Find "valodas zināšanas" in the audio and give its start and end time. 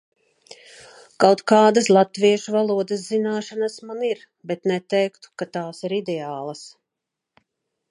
2.55-3.77